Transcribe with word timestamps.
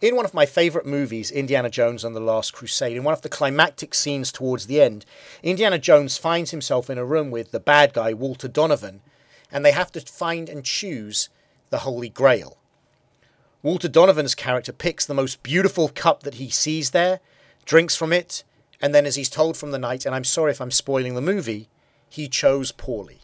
In 0.00 0.14
one 0.14 0.24
of 0.24 0.32
my 0.32 0.46
favourite 0.46 0.86
movies, 0.86 1.32
Indiana 1.32 1.68
Jones 1.68 2.04
and 2.04 2.14
the 2.14 2.20
Last 2.20 2.52
Crusade, 2.52 2.96
in 2.96 3.02
one 3.02 3.14
of 3.14 3.22
the 3.22 3.28
climactic 3.28 3.94
scenes 3.94 4.30
towards 4.30 4.68
the 4.68 4.80
end, 4.80 5.04
Indiana 5.42 5.76
Jones 5.76 6.16
finds 6.16 6.52
himself 6.52 6.88
in 6.88 6.98
a 6.98 7.04
room 7.04 7.32
with 7.32 7.50
the 7.50 7.58
bad 7.58 7.92
guy, 7.94 8.14
Walter 8.14 8.46
Donovan, 8.46 9.00
and 9.50 9.64
they 9.64 9.72
have 9.72 9.90
to 9.90 10.00
find 10.00 10.48
and 10.48 10.64
choose 10.64 11.30
the 11.70 11.78
Holy 11.78 12.08
Grail. 12.08 12.58
Walter 13.60 13.88
Donovan's 13.88 14.36
character 14.36 14.72
picks 14.72 15.04
the 15.04 15.14
most 15.14 15.42
beautiful 15.42 15.88
cup 15.88 16.22
that 16.22 16.34
he 16.34 16.48
sees 16.48 16.92
there, 16.92 17.18
drinks 17.64 17.96
from 17.96 18.12
it, 18.12 18.44
and 18.80 18.94
then, 18.94 19.04
as 19.04 19.16
he's 19.16 19.28
told 19.28 19.56
from 19.56 19.72
the 19.72 19.80
knight, 19.80 20.06
and 20.06 20.14
I'm 20.14 20.22
sorry 20.22 20.52
if 20.52 20.60
I'm 20.60 20.70
spoiling 20.70 21.16
the 21.16 21.20
movie, 21.20 21.68
he 22.08 22.28
chose 22.28 22.70
poorly. 22.70 23.22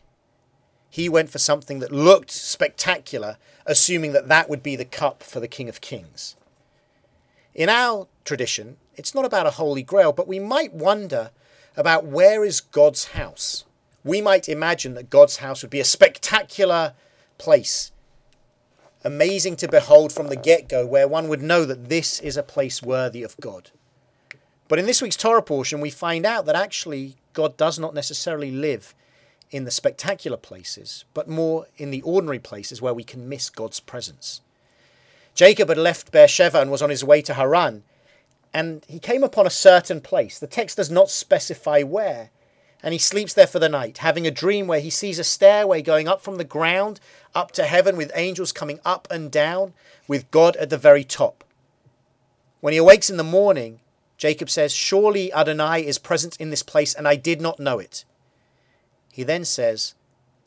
He 0.91 1.09
went 1.09 1.31
for 1.31 1.39
something 1.39 1.79
that 1.79 1.93
looked 1.93 2.33
spectacular, 2.33 3.37
assuming 3.65 4.13
that 4.13 4.27
that 4.27 4.51
would 4.51 4.65
be 4.65 4.75
the 4.75 4.85
cup 4.85 5.23
for 5.23 5.39
the 5.39 5.47
King 5.47 5.69
of 5.69 5.81
Kings. 5.81 6.35
In 7.55 7.69
our 7.69 8.09
tradition, 8.25 8.79
it's 8.97 9.15
not 9.15 9.25
about 9.25 9.47
a 9.47 9.53
holy 9.53 9.83
grail, 9.83 10.13
but 10.13 10.27
we 10.27 10.41
might 10.41 10.75
wonder 10.75 11.31
about 11.77 12.05
where 12.05 12.45
is 12.45 12.61
God's 12.61 13.09
house? 13.09 13.65
We 14.03 14.21
might 14.21 14.49
imagine 14.49 14.95
that 14.95 15.11
God's 15.11 15.37
house 15.37 15.63
would 15.63 15.71
be 15.71 15.81
a 15.81 15.85
spectacular 15.85 16.95
place, 17.39 17.93
amazing 19.05 19.57
to 19.57 19.69
behold 19.69 20.13
from 20.13 20.29
the 20.29 20.37
get 20.37 20.69
go, 20.69 20.85
where 20.85 21.07
one 21.07 21.29
would 21.29 21.43
know 21.43 21.65
that 21.65 21.89
this 21.89 22.21
is 22.21 22.37
a 22.37 22.43
place 22.43 22.83
worthy 22.83 23.23
of 23.23 23.37
God. 23.39 23.71
But 24.67 24.79
in 24.79 24.87
this 24.87 25.01
week's 25.01 25.17
Torah 25.17 25.43
portion, 25.43 25.81
we 25.81 25.91
find 25.91 26.27
out 26.27 26.47
that 26.47 26.57
actually 26.57 27.17
God 27.35 27.57
does 27.57 27.79
not 27.79 27.95
necessarily 27.95 28.51
live 28.51 28.95
in 29.51 29.65
the 29.65 29.71
spectacular 29.71 30.37
places, 30.37 31.05
but 31.15 31.29
more 31.29 31.67
in 31.77 31.91
the 31.91 32.03
ordinary 32.03 32.39
places 32.41 32.83
where 32.83 32.95
we 32.95 33.05
can 33.05 33.29
miss 33.29 33.51
God's 33.51 33.79
presence. 33.79 34.41
Jacob 35.35 35.69
had 35.69 35.79
left 35.79 36.13
Beersheba 36.13 36.61
and 36.61 36.71
was 36.71 36.83
on 36.83 36.91
his 36.91 37.05
way 37.05 37.21
to 37.23 37.35
Haran, 37.35 37.83
and 38.53 38.85
he 38.89 39.01
came 39.01 39.25
upon 39.25 39.47
a 39.47 39.51
certain 39.51 40.01
place. 40.01 40.39
The 40.39 40.47
text 40.47 40.77
does 40.77 40.91
not 40.91 41.11
specify 41.11 41.83
where, 41.83 42.31
and 42.83 42.93
he 42.93 42.99
sleeps 42.99 43.35
there 43.35 43.47
for 43.47 43.59
the 43.59 43.69
night, 43.69 43.99
having 43.99 44.27
a 44.27 44.31
dream 44.31 44.67
where 44.69 44.81
he 44.81 44.91
sees 44.91 45.19
a 45.19 45.25
stairway 45.25 45.83
going 45.83 46.07
up 46.07 46.23
from 46.23 46.37
the 46.37 46.45
ground 46.45 47.01
up 47.35 47.51
to 47.53 47.65
heaven 47.65 47.97
with 47.97 48.13
angels 48.15 48.53
coming 48.53 48.79
up 48.85 49.09
and 49.11 49.33
down, 49.33 49.75
with 50.07 50.31
God 50.31 50.55
at 50.57 50.71
the 50.71 50.79
very 50.79 51.03
top. 51.03 51.43
When 52.61 52.73
he 52.73 52.79
awakes 52.79 53.11
in 53.11 53.17
the 53.17 53.25
morning, 53.25 53.81
Jacob 54.17 54.49
says, 54.49 54.73
Surely 54.73 55.33
Adonai 55.33 55.85
is 55.85 55.99
present 55.99 56.37
in 56.41 56.51
this 56.51 56.63
place, 56.63 56.95
and 56.95 57.09
I 57.09 57.17
did 57.17 57.41
not 57.41 57.59
know 57.59 57.81
it. 57.81 58.05
He 59.11 59.25
then 59.25 59.45
says, 59.45 59.95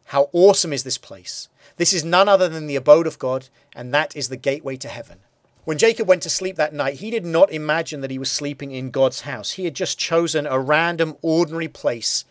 How 0.07 0.29
awesome 0.31 0.71
is 0.71 0.83
this 0.83 0.97
place! 0.97 1.49
This 1.75 1.91
is 1.91 2.05
none 2.05 2.29
other 2.29 2.47
than 2.47 2.67
the 2.67 2.77
abode 2.77 3.07
of 3.07 3.19
God, 3.19 3.49
and 3.75 3.93
that 3.93 4.15
is 4.15 4.29
the 4.29 4.37
gateway 4.37 4.77
to 4.77 4.87
heaven. 4.87 5.19
When 5.65 5.77
Jacob 5.77 6.07
went 6.07 6.23
to 6.23 6.29
sleep 6.29 6.55
that 6.55 6.73
night, 6.73 6.95
he 6.95 7.11
did 7.11 7.25
not 7.25 7.51
imagine 7.51 7.99
that 7.99 8.09
he 8.11 8.17
was 8.17 8.31
sleeping 8.31 8.71
in 8.71 8.89
God's 8.89 9.21
house. 9.21 9.51
He 9.51 9.65
had 9.65 9.73
just 9.73 9.99
chosen 9.99 10.47
a 10.47 10.59
random, 10.59 11.17
ordinary 11.21 11.67
place 11.67 12.23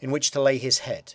in 0.00 0.12
which 0.12 0.30
to 0.30 0.40
lay 0.40 0.58
his 0.58 0.80
head. 0.80 1.14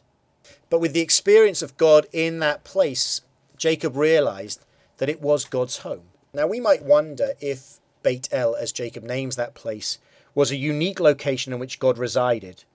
But 0.70 0.82
with 0.82 0.92
the 0.92 1.00
experience 1.00 1.62
of 1.62 1.78
God 1.78 2.06
in 2.12 2.40
that 2.40 2.66
place, 2.66 3.22
Jacob 3.56 3.96
realized 3.96 4.66
that 4.98 5.08
it 5.08 5.22
was 5.22 5.46
God's 5.46 5.78
home. 5.78 6.10
Now, 6.34 6.48
we 6.48 6.60
might 6.60 6.84
wonder 6.84 7.32
if 7.40 7.80
Beit 8.04 8.28
El, 8.30 8.56
as 8.56 8.74
Jacob 8.74 9.06
names 9.06 9.38
that 9.38 9.54
place, 9.54 10.00
was 10.36 10.52
a 10.52 10.58
unique 10.58 11.00
location 11.00 11.54
in 11.54 11.60
which 11.60 11.80
God 11.80 11.98
resided. 11.98 12.66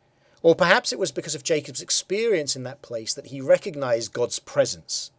Or 0.44 0.54
perhaps 0.54 0.92
it 0.92 0.98
was 0.98 1.10
because 1.10 1.34
of 1.34 1.42
Jacob's 1.42 1.80
experience 1.80 2.54
in 2.54 2.64
that 2.64 2.82
place 2.82 3.14
that 3.14 3.28
he 3.28 3.40
recognized 3.40 4.12
God's 4.12 4.38
presence. 4.38 5.10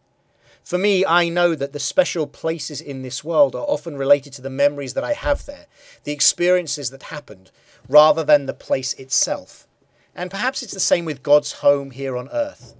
For 0.62 0.78
me, 0.78 1.04
I 1.04 1.28
know 1.30 1.56
that 1.56 1.72
the 1.72 1.80
special 1.80 2.28
places 2.28 2.80
in 2.80 3.02
this 3.02 3.24
world 3.24 3.56
are 3.56 3.64
often 3.64 3.96
related 3.96 4.34
to 4.34 4.42
the 4.42 4.50
memories 4.50 4.94
that 4.94 5.02
I 5.02 5.14
have 5.14 5.44
there, 5.44 5.66
the 6.04 6.12
experiences 6.12 6.90
that 6.90 7.02
happened, 7.02 7.50
rather 7.88 8.22
than 8.22 8.46
the 8.46 8.54
place 8.54 8.94
itself. 8.94 9.66
And 10.14 10.30
perhaps 10.30 10.62
it's 10.62 10.74
the 10.74 10.78
same 10.78 11.04
with 11.04 11.24
God's 11.24 11.54
home 11.54 11.90
here 11.90 12.16
on 12.16 12.28
earth. 12.28 12.76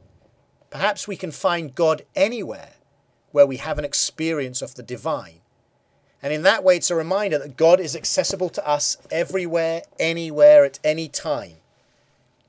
Perhaps 0.71 1.09
we 1.09 1.17
can 1.17 1.33
find 1.33 1.75
God 1.75 2.03
anywhere 2.15 2.75
where 3.33 3.47
we 3.47 3.57
have 3.57 3.77
an 3.77 3.85
experience 3.85 4.63
of 4.63 4.77
the 4.77 4.85
divine. 4.85 5.41
And 6.23 6.33
in 6.33 6.43
that 6.43 6.63
way, 6.63 6.77
it's 6.77 6.93
a 6.93 6.95
reminder 6.95 7.39
that 7.41 7.57
God 7.57 7.81
is 7.81 7.97
accessible 7.97 8.51
to 8.51 8.65
us 8.65 8.99
everywhere, 9.11 9.83
anywhere, 9.99 10.65
at 10.65 10.79
any 10.85 11.09
time 11.09 11.57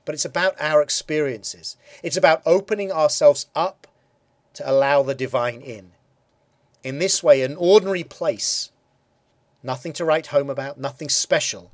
but 0.08 0.14
it's 0.14 0.24
about 0.24 0.58
our 0.58 0.80
experiences. 0.80 1.76
It's 2.02 2.16
about 2.16 2.40
opening 2.46 2.90
ourselves 2.90 3.44
up 3.54 3.86
to 4.54 4.66
allow 4.66 5.02
the 5.02 5.14
divine 5.14 5.60
in. 5.60 5.90
In 6.82 6.98
this 6.98 7.22
way, 7.22 7.42
an 7.42 7.56
ordinary 7.58 8.04
place, 8.04 8.72
nothing 9.62 9.92
to 9.92 10.06
write 10.06 10.28
home 10.28 10.48
about, 10.48 10.80
nothing 10.80 11.10
special, 11.10 11.70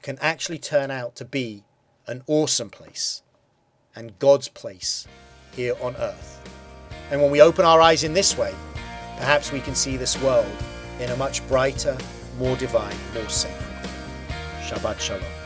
can 0.00 0.16
actually 0.22 0.56
turn 0.56 0.90
out 0.90 1.16
to 1.16 1.26
be 1.26 1.64
an 2.06 2.22
awesome 2.26 2.70
place 2.70 3.22
and 3.94 4.18
God's 4.18 4.48
place 4.48 5.06
here 5.52 5.74
on 5.82 5.96
earth. 5.96 6.40
And 7.10 7.20
when 7.20 7.30
we 7.30 7.42
open 7.42 7.66
our 7.66 7.82
eyes 7.82 8.04
in 8.04 8.14
this 8.14 8.38
way, 8.38 8.54
perhaps 9.18 9.52
we 9.52 9.60
can 9.60 9.74
see 9.74 9.98
this 9.98 10.18
world 10.22 10.56
in 10.98 11.10
a 11.10 11.16
much 11.16 11.46
brighter, 11.46 11.98
more 12.38 12.56
divine, 12.56 12.96
more 13.12 13.28
sacred. 13.28 13.90
Shabbat 14.62 14.98
Shalom. 14.98 15.45